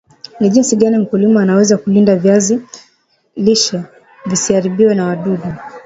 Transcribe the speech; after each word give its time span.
ni 0.39 0.49
jinsi 0.49 0.75
gani 0.75 0.97
mkulima 0.97 1.41
anaweza 1.41 1.77
kulinda 1.77 2.15
viazi 2.15 2.61
lishe 3.35 3.83
visiharibiwe 4.25 4.95
na 4.95 5.05
wadudu 5.05 5.43